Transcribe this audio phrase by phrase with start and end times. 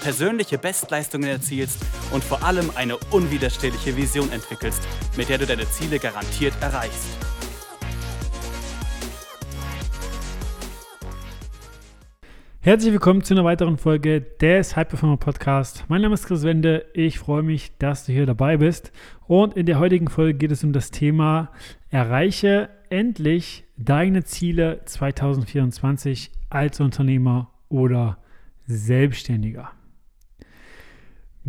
[0.00, 4.82] persönliche Bestleistungen erzielst und vor allem eine unwiderstehliche Vision entwickelst,
[5.16, 7.08] mit der du deine Ziele garantiert erreichst.
[12.60, 15.84] Herzlich willkommen zu einer weiteren Folge des High Performer Podcast.
[15.88, 16.84] Mein Name ist Chris Wende.
[16.92, 18.92] Ich freue mich, dass du hier dabei bist.
[19.26, 21.50] Und in der heutigen Folge geht es um das Thema
[21.88, 28.18] Erreiche endlich deine Ziele 2024 als Unternehmer oder
[28.66, 29.70] Selbstständiger.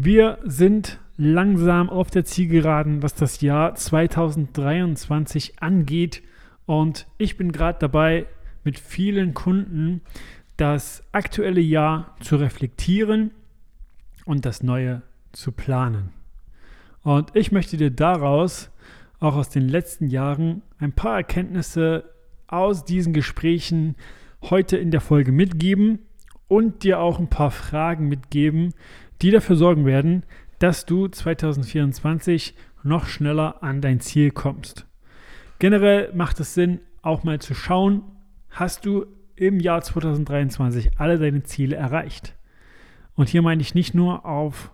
[0.01, 6.23] Wir sind langsam auf der Zielgeraden, was das Jahr 2023 angeht.
[6.65, 8.25] Und ich bin gerade dabei,
[8.63, 9.99] mit vielen Kunden
[10.55, 13.31] das aktuelle Jahr zu reflektieren
[14.23, 15.01] und das neue
[15.33, 16.13] zu planen.
[17.03, 18.71] Und ich möchte dir daraus,
[19.19, 22.05] auch aus den letzten Jahren, ein paar Erkenntnisse
[22.47, 23.97] aus diesen Gesprächen
[24.43, 25.99] heute in der Folge mitgeben
[26.47, 28.73] und dir auch ein paar Fragen mitgeben,
[29.21, 30.23] die dafür sorgen werden,
[30.59, 32.53] dass du 2024
[32.83, 34.85] noch schneller an dein Ziel kommst.
[35.59, 38.03] Generell macht es Sinn, auch mal zu schauen,
[38.49, 42.35] hast du im Jahr 2023 alle deine Ziele erreicht?
[43.15, 44.71] Und hier meine ich nicht nur auf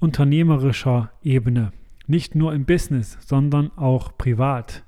[0.00, 1.72] unternehmerischer Ebene,
[2.06, 4.84] nicht nur im Business, sondern auch privat.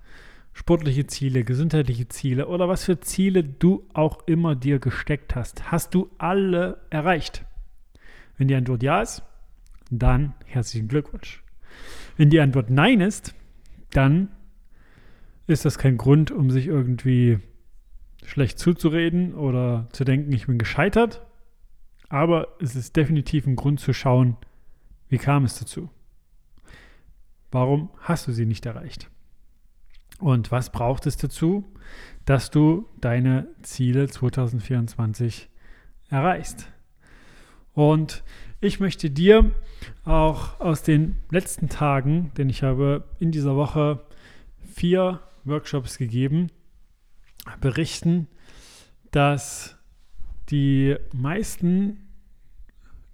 [0.52, 5.70] Sportliche Ziele, gesundheitliche Ziele oder was für Ziele du auch immer dir gesteckt hast.
[5.70, 7.44] Hast du alle erreicht?
[8.40, 9.22] Wenn die Antwort ja ist,
[9.90, 11.44] dann herzlichen Glückwunsch.
[12.16, 13.34] Wenn die Antwort nein ist,
[13.90, 14.30] dann
[15.46, 17.40] ist das kein Grund, um sich irgendwie
[18.24, 21.20] schlecht zuzureden oder zu denken, ich bin gescheitert.
[22.08, 24.38] Aber es ist definitiv ein Grund zu schauen,
[25.10, 25.90] wie kam es dazu?
[27.50, 29.10] Warum hast du sie nicht erreicht?
[30.18, 31.74] Und was braucht es dazu,
[32.24, 35.50] dass du deine Ziele 2024
[36.08, 36.72] erreichst?
[37.80, 38.22] Und
[38.60, 39.54] ich möchte dir
[40.04, 44.04] auch aus den letzten Tagen, denn ich habe in dieser Woche
[44.74, 46.48] vier Workshops gegeben,
[47.62, 48.26] berichten,
[49.12, 49.78] dass
[50.50, 52.06] die meisten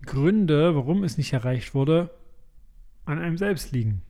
[0.04, 2.10] Gründe, warum es nicht erreicht wurde,
[3.04, 4.03] an einem selbst liegen.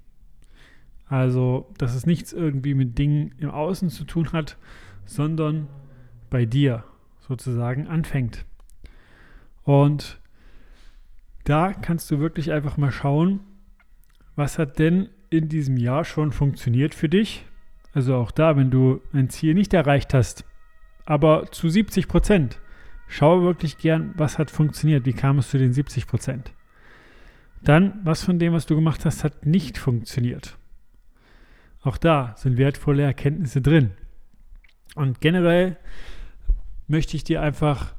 [1.07, 4.57] Also, dass es nichts irgendwie mit Dingen im Außen zu tun hat,
[5.05, 5.69] sondern
[6.31, 6.83] bei dir
[7.21, 8.47] sozusagen anfängt.
[9.63, 10.19] Und
[11.47, 13.41] da kannst du wirklich einfach mal schauen,
[14.35, 17.47] was hat denn in diesem Jahr schon funktioniert für dich.
[17.95, 20.45] Also auch da, wenn du ein Ziel nicht erreicht hast,
[21.07, 22.61] aber zu 70 Prozent,
[23.07, 26.53] schau wirklich gern, was hat funktioniert, wie kam es zu den 70 Prozent.
[27.63, 30.59] Dann, was von dem, was du gemacht hast, hat nicht funktioniert.
[31.81, 33.93] Auch da sind wertvolle Erkenntnisse drin.
[34.97, 35.77] Und generell
[36.89, 37.95] möchte ich dir einfach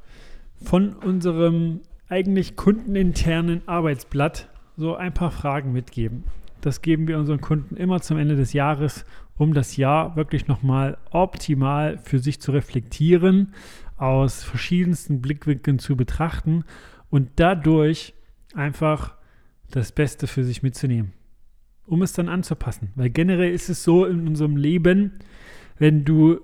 [0.62, 6.24] von unserem eigentlich kundeninternen Arbeitsblatt so ein paar Fragen mitgeben.
[6.60, 9.04] Das geben wir unseren Kunden immer zum Ende des Jahres,
[9.36, 13.54] um das Jahr wirklich nochmal optimal für sich zu reflektieren,
[13.96, 16.64] aus verschiedensten Blickwinkeln zu betrachten
[17.10, 18.14] und dadurch
[18.54, 19.14] einfach
[19.70, 21.12] das Beste für sich mitzunehmen,
[21.86, 22.90] um es dann anzupassen.
[22.94, 25.18] Weil generell ist es so in unserem Leben,
[25.78, 26.40] wenn du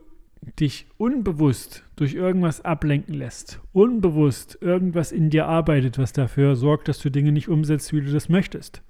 [0.58, 6.98] dich unbewusst durch irgendwas ablenken lässt, unbewusst irgendwas in dir arbeitet, was dafür sorgt, dass
[6.98, 8.82] du Dinge nicht umsetzt, wie du das möchtest.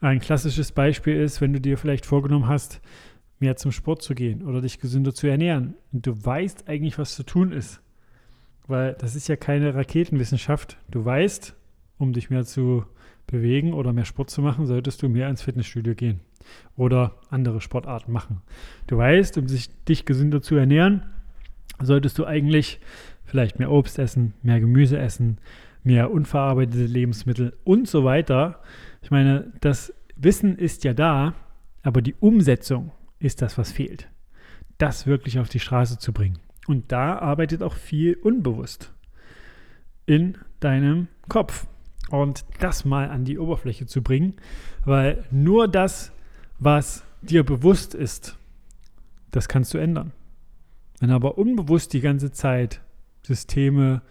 [0.00, 2.80] Ein klassisches Beispiel ist, wenn du dir vielleicht vorgenommen hast,
[3.38, 7.14] mehr zum Sport zu gehen oder dich gesünder zu ernähren und du weißt eigentlich, was
[7.14, 7.80] zu tun ist.
[8.66, 10.78] Weil das ist ja keine Raketenwissenschaft.
[10.90, 11.56] Du weißt,
[11.98, 12.84] um dich mehr zu
[13.26, 16.20] bewegen oder mehr Sport zu machen, solltest du mehr ins Fitnessstudio gehen
[16.76, 18.42] oder andere Sportarten machen.
[18.86, 21.04] Du weißt, um sich, dich gesünder zu ernähren,
[21.80, 22.80] solltest du eigentlich
[23.24, 25.38] vielleicht mehr Obst essen, mehr Gemüse essen,
[25.82, 28.60] mehr unverarbeitete Lebensmittel und so weiter.
[29.02, 31.34] Ich meine, das Wissen ist ja da,
[31.82, 34.08] aber die Umsetzung ist das, was fehlt.
[34.78, 36.38] Das wirklich auf die Straße zu bringen.
[36.66, 38.92] Und da arbeitet auch viel unbewusst
[40.06, 41.66] in deinem Kopf.
[42.10, 44.34] Und das mal an die Oberfläche zu bringen,
[44.84, 46.12] weil nur das
[46.60, 48.36] was dir bewusst ist,
[49.30, 50.12] das kannst du ändern.
[51.00, 52.82] Wenn aber unbewusst die ganze Zeit
[53.22, 54.02] Systeme,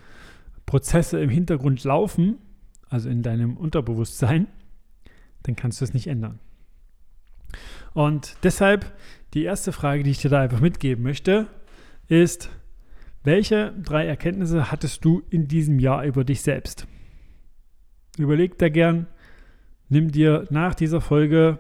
[0.66, 2.38] Prozesse im Hintergrund laufen,
[2.90, 4.48] also in deinem Unterbewusstsein,
[5.44, 6.40] dann kannst du es nicht ändern.
[7.94, 8.92] Und deshalb
[9.34, 11.48] die erste Frage, die ich dir da einfach mitgeben möchte,
[12.07, 12.50] ist,
[13.24, 16.88] welche drei Erkenntnisse hattest du in diesem Jahr über dich selbst?
[18.18, 19.07] Überleg da gern,
[19.88, 21.60] nimm dir nach dieser Folge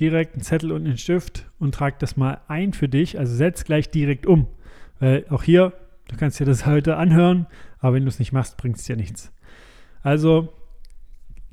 [0.00, 3.18] direkt einen Zettel und einen Stift und trag das mal ein für dich.
[3.18, 4.48] Also setz gleich direkt um.
[5.00, 5.72] Weil auch hier,
[6.08, 7.46] du kannst dir das heute anhören,
[7.78, 9.32] aber wenn du es nicht machst, bringt es dir nichts.
[10.02, 10.52] Also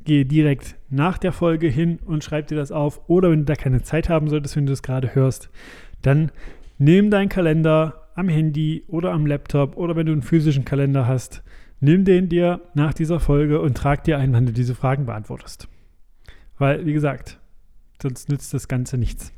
[0.03, 3.01] gehe direkt nach der Folge hin und schreib dir das auf.
[3.07, 5.49] Oder wenn du da keine Zeit haben solltest, wenn du das gerade hörst,
[6.01, 6.31] dann
[6.77, 11.43] nimm deinen Kalender am Handy oder am Laptop oder wenn du einen physischen Kalender hast,
[11.79, 15.67] nimm den dir nach dieser Folge und trag dir ein, wann du diese Fragen beantwortest.
[16.57, 17.39] Weil, wie gesagt,
[18.01, 19.31] sonst nützt das Ganze nichts.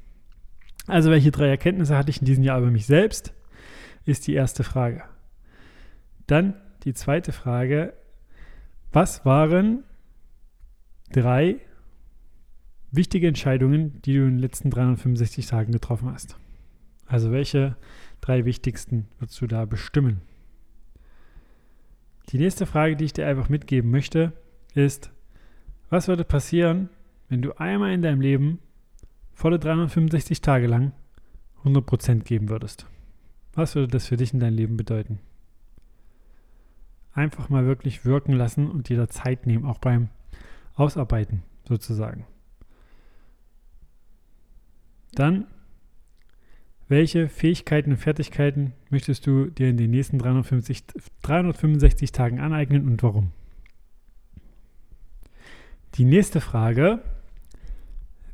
[0.88, 3.34] Also, welche drei Erkenntnisse hatte ich in diesem Jahr über mich selbst?
[4.06, 5.04] Ist die erste Frage.
[6.28, 7.94] Dann die zweite Frage.
[8.92, 9.84] Was waren
[11.12, 11.58] drei
[12.92, 16.38] wichtige Entscheidungen, die du in den letzten 365 Tagen getroffen hast?
[17.06, 17.78] Also, welche
[18.20, 20.22] drei wichtigsten würdest du da bestimmen?
[22.30, 24.34] Die nächste Frage, die ich dir einfach mitgeben möchte,
[24.74, 25.12] ist,
[25.90, 26.90] was würde passieren,
[27.30, 28.60] wenn du einmal in deinem Leben
[29.34, 30.94] volle 365 Tage lang
[31.64, 32.86] 100% geben würdest?
[33.54, 35.20] Was würde das für dich in deinem Leben bedeuten?
[37.14, 40.10] Einfach mal wirklich wirken lassen und dir da Zeit nehmen, auch beim
[40.76, 42.26] Ausarbeiten sozusagen.
[45.14, 45.46] Dann,
[46.88, 50.84] welche Fähigkeiten und Fertigkeiten möchtest du dir in den nächsten 350,
[51.22, 53.32] 365 Tagen aneignen und warum?
[55.96, 57.04] Die nächste Frage,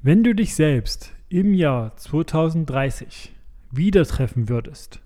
[0.01, 3.35] wenn du dich selbst im Jahr 2030
[3.69, 5.01] wieder treffen würdest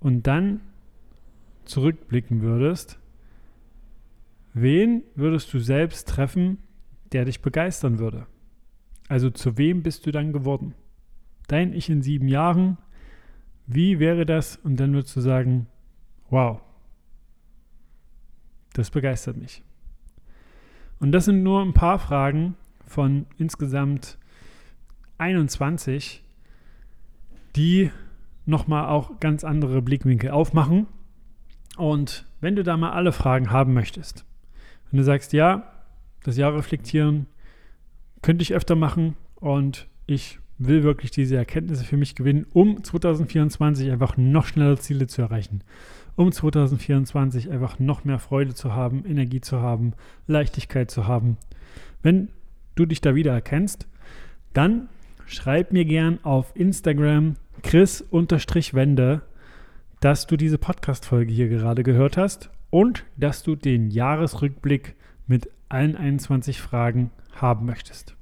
[0.00, 0.62] und dann
[1.66, 2.98] zurückblicken würdest,
[4.54, 6.56] wen würdest du selbst treffen,
[7.12, 8.26] der dich begeistern würde?
[9.06, 10.74] Also zu wem bist du dann geworden?
[11.48, 12.78] Dein Ich in sieben Jahren,
[13.66, 14.56] wie wäre das?
[14.56, 15.66] Und dann würdest du sagen,
[16.30, 16.62] wow,
[18.72, 19.65] das begeistert mich.
[20.98, 22.54] Und das sind nur ein paar Fragen
[22.86, 24.18] von insgesamt
[25.18, 26.22] 21,
[27.54, 27.90] die
[28.44, 30.86] nochmal auch ganz andere Blickwinkel aufmachen.
[31.76, 34.24] Und wenn du da mal alle Fragen haben möchtest,
[34.90, 35.72] wenn du sagst, ja,
[36.22, 37.26] das Jahr reflektieren
[38.22, 43.90] könnte ich öfter machen und ich will wirklich diese Erkenntnisse für mich gewinnen, um 2024
[43.90, 45.62] einfach noch schneller Ziele zu erreichen
[46.16, 49.92] um 2024 einfach noch mehr Freude zu haben, Energie zu haben,
[50.26, 51.36] Leichtigkeit zu haben.
[52.02, 52.30] Wenn
[52.74, 53.86] du dich da wieder erkennst,
[54.52, 54.88] dann
[55.26, 59.22] schreib mir gern auf Instagram chris-wende,
[60.00, 64.94] dass du diese Podcast-Folge hier gerade gehört hast und dass du den Jahresrückblick
[65.26, 68.14] mit allen 21 Fragen haben möchtest.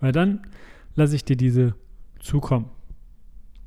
[0.00, 0.42] Weil dann
[0.94, 1.74] lasse ich dir diese
[2.20, 2.70] zukommen.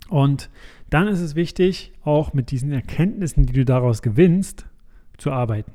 [0.10, 0.50] Und
[0.90, 4.66] dann ist es wichtig, auch mit diesen Erkenntnissen, die du daraus gewinnst,
[5.18, 5.72] zu arbeiten.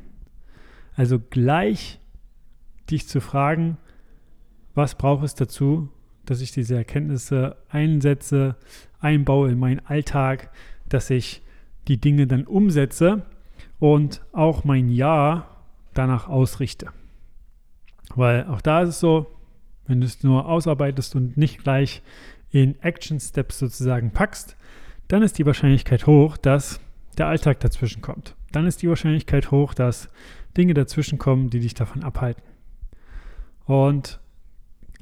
[0.94, 2.00] Also gleich
[2.90, 3.76] dich zu fragen,
[4.74, 5.88] was braucht es dazu,
[6.24, 8.56] dass ich diese Erkenntnisse einsetze,
[9.00, 10.50] einbaue in meinen Alltag,
[10.88, 11.42] dass ich
[11.88, 13.26] die Dinge dann umsetze
[13.78, 15.48] und auch mein Ja
[15.94, 16.88] danach ausrichte.
[18.14, 19.26] Weil auch da ist es so,
[19.86, 22.02] wenn du es nur ausarbeitest und nicht gleich
[22.50, 24.56] in Action Steps sozusagen packst,
[25.12, 26.80] dann ist die Wahrscheinlichkeit hoch, dass
[27.18, 28.34] der Alltag dazwischen kommt.
[28.50, 30.08] Dann ist die Wahrscheinlichkeit hoch, dass
[30.56, 32.42] Dinge dazwischen kommen, die dich davon abhalten.
[33.66, 34.20] Und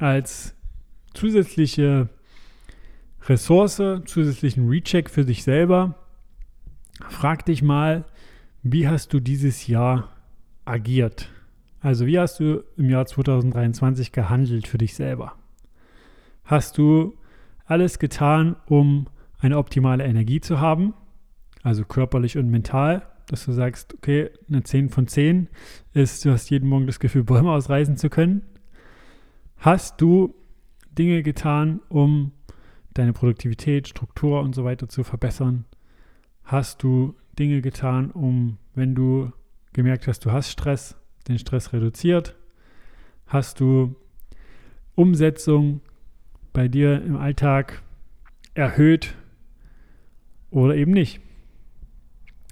[0.00, 0.56] als
[1.14, 2.08] zusätzliche
[3.28, 5.94] Ressource, zusätzlichen Recheck für dich selber,
[7.08, 8.04] frag dich mal,
[8.64, 10.08] wie hast du dieses Jahr
[10.64, 11.30] agiert?
[11.82, 15.36] Also wie hast du im Jahr 2023 gehandelt für dich selber?
[16.44, 17.16] Hast du
[17.64, 19.06] alles getan, um
[19.40, 20.94] eine optimale Energie zu haben,
[21.62, 25.48] also körperlich und mental, dass du sagst, okay, eine 10 von 10
[25.92, 28.42] ist, du hast jeden Morgen das Gefühl, Bäume ausreißen zu können.
[29.56, 30.34] Hast du
[30.98, 32.32] Dinge getan, um
[32.94, 35.64] deine Produktivität, Struktur und so weiter zu verbessern?
[36.44, 39.30] Hast du Dinge getan, um, wenn du
[39.72, 40.96] gemerkt hast, du hast Stress,
[41.28, 42.34] den Stress reduziert?
[43.26, 43.94] Hast du
[44.96, 45.80] Umsetzung
[46.52, 47.82] bei dir im Alltag
[48.54, 49.14] erhöht
[50.50, 51.20] oder eben nicht.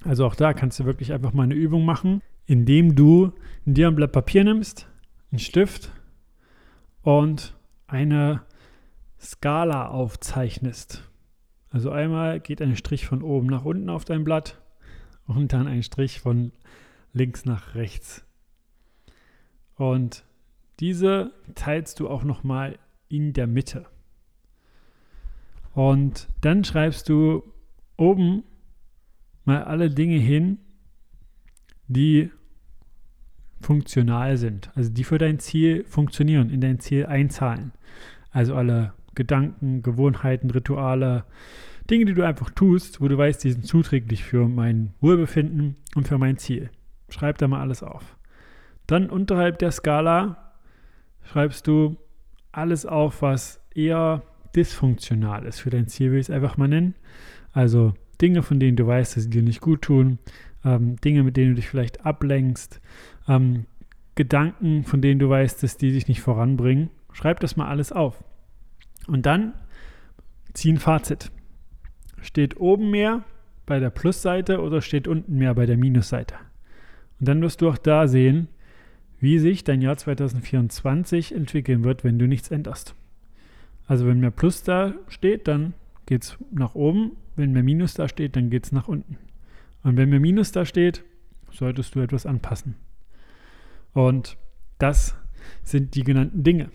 [0.05, 3.33] Also auch da kannst du wirklich einfach mal eine Übung machen, indem du
[3.65, 4.89] dir ein Blatt Papier nimmst,
[5.31, 5.91] einen Stift
[7.03, 7.55] und
[7.87, 8.43] eine
[9.21, 11.09] Skala aufzeichnest.
[11.71, 14.61] Also einmal geht ein Strich von oben nach unten auf dein Blatt
[15.27, 16.53] und dann ein Strich von
[17.13, 18.25] links nach rechts.
[19.75, 20.25] Und
[20.81, 22.79] diese teilst du auch nochmal
[23.09, 23.87] in der Mitte.
[25.75, 27.43] Und dann schreibst du
[27.99, 28.45] oben
[29.45, 30.59] mal alle Dinge hin,
[31.87, 32.31] die
[33.61, 37.73] funktional sind, also die für dein Ziel funktionieren, in dein Ziel einzahlen.
[38.31, 41.25] Also alle Gedanken, Gewohnheiten, Rituale,
[41.91, 46.07] Dinge, die du einfach tust, wo du weißt, die sind zuträglich für mein Wohlbefinden und
[46.07, 46.71] für mein Ziel.
[47.09, 48.17] Schreib da mal alles auf.
[48.87, 50.53] Dann unterhalb der Skala
[51.25, 51.97] schreibst du
[52.53, 54.23] alles auf, was eher
[54.55, 56.95] dysfunktional ist für dein Ziel, will ich es einfach mal nennen.
[57.59, 60.21] Also Dinge, von denen du weißt, dass sie dir nicht gut tun,
[60.65, 62.81] ähm, Dinge, mit denen du dich vielleicht ablenkst,
[63.27, 63.65] ähm,
[64.15, 66.91] Gedanken, von denen du weißt, dass die dich nicht voranbringen.
[67.13, 68.23] Schreib das mal alles auf.
[69.09, 69.55] Und dann
[70.53, 71.33] zieh ein Fazit.
[72.23, 73.25] Steht oben mehr
[73.67, 76.37] bei der Plusseite oder steht unten mehr bei der Minusseite?
[77.19, 78.47] Und dann wirst du auch da sehen,
[79.19, 82.95] wie sich dein Jahr 2024 entwickeln wird, wenn du nichts änderst.
[83.89, 85.75] Also wenn mehr Plus da steht, dann
[86.07, 87.17] geht es nach oben.
[87.39, 89.17] Wenn mehr Minus da steht, dann geht es nach unten.
[89.85, 91.05] Und wenn mehr Minus da steht,
[91.53, 92.75] solltest du etwas anpassen.
[93.93, 94.37] Und
[94.79, 95.15] das
[95.63, 96.71] sind die genannten Dinge.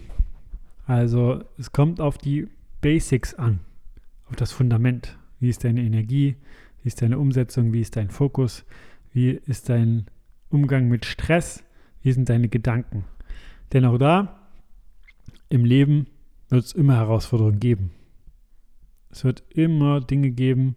[0.86, 2.48] Also es kommt auf die
[2.80, 3.60] Basics an,
[4.30, 5.18] auf das Fundament.
[5.42, 6.38] Wie ist deine Energie?
[6.82, 7.74] Wie ist deine Umsetzung?
[7.74, 8.64] Wie ist dein Fokus?
[9.12, 10.06] Wie ist dein
[10.50, 11.66] Umgang mit Stress?
[12.02, 13.04] Wie sind deine Gedanken?
[13.74, 14.40] Denn auch da
[15.50, 16.08] im Leben
[16.48, 17.92] wird es immer Herausforderungen geben.
[19.14, 20.76] Es wird immer Dinge geben,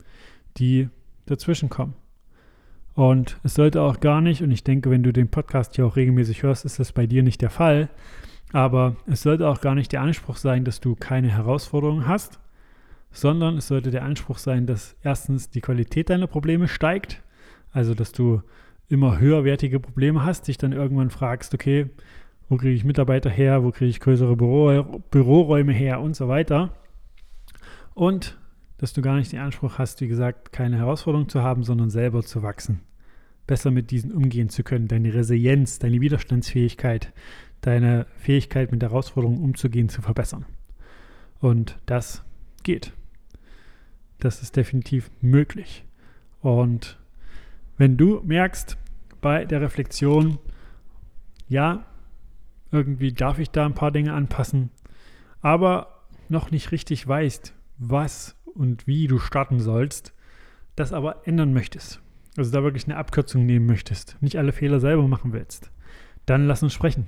[0.58, 0.88] die
[1.24, 1.94] dazwischen kommen.
[2.94, 5.96] Und es sollte auch gar nicht, und ich denke, wenn du den Podcast hier auch
[5.96, 7.88] regelmäßig hörst, ist das bei dir nicht der Fall.
[8.52, 12.38] Aber es sollte auch gar nicht der Anspruch sein, dass du keine Herausforderungen hast,
[13.10, 17.22] sondern es sollte der Anspruch sein, dass erstens die Qualität deiner Probleme steigt,
[17.72, 18.42] also dass du
[18.88, 21.90] immer höherwertige Probleme hast, dich dann irgendwann fragst, okay,
[22.48, 26.72] wo kriege ich Mitarbeiter her, wo kriege ich größere Büro, Büroräume her und so weiter.
[27.96, 28.36] Und
[28.76, 32.22] dass du gar nicht den Anspruch hast, wie gesagt, keine Herausforderung zu haben, sondern selber
[32.22, 32.82] zu wachsen.
[33.46, 37.14] Besser mit diesen umgehen zu können, deine Resilienz, deine Widerstandsfähigkeit,
[37.62, 40.44] deine Fähigkeit mit Herausforderungen umzugehen, zu verbessern.
[41.40, 42.22] Und das
[42.64, 42.92] geht.
[44.18, 45.86] Das ist definitiv möglich.
[46.42, 46.98] Und
[47.78, 48.76] wenn du merkst
[49.22, 50.38] bei der Reflexion,
[51.48, 51.86] ja,
[52.70, 54.68] irgendwie darf ich da ein paar Dinge anpassen,
[55.40, 60.14] aber noch nicht richtig weißt, was und wie du starten sollst,
[60.76, 62.00] das aber ändern möchtest,
[62.36, 65.70] also da wirklich eine Abkürzung nehmen möchtest, nicht alle Fehler selber machen willst,
[66.26, 67.06] dann lass uns sprechen.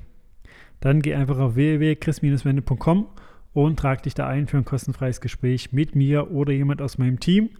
[0.80, 3.08] Dann geh einfach auf www.chris-wende.com
[3.52, 7.18] und trag dich da ein für ein kostenfreies Gespräch mit mir oder jemand aus meinem
[7.18, 7.50] Team.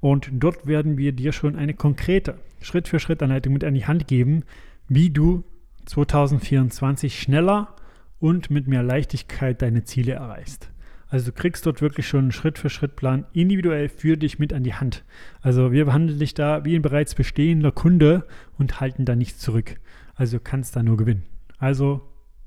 [0.00, 4.44] Und dort werden wir dir schon eine konkrete Schritt-für-Schritt-Anleitung mit an die Hand geben,
[4.88, 5.44] wie du
[5.84, 7.76] 2024 schneller
[8.18, 10.71] und mit mehr Leichtigkeit deine Ziele erreichst.
[11.12, 15.04] Also du kriegst dort wirklich schon einen Schritt-für-Schritt-Plan individuell für dich mit an die Hand.
[15.42, 18.26] Also wir behandeln dich da wie ein bereits bestehender Kunde
[18.56, 19.76] und halten da nichts zurück.
[20.14, 21.24] Also du kannst da nur gewinnen.
[21.58, 22.00] Also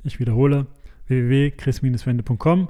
[0.04, 0.66] ich wiederhole
[1.06, 2.70] www.chris-wende.com.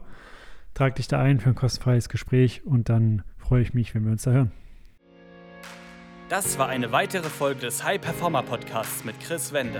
[0.74, 4.12] Trag dich da ein für ein kostenfreies Gespräch und dann freue ich mich, wenn wir
[4.12, 4.52] uns da hören.
[6.28, 9.80] Das war eine weitere Folge des High Performer Podcasts mit Chris Wende.